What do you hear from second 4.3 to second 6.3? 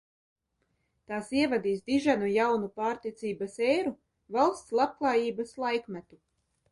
valsts labklājības laikmetu!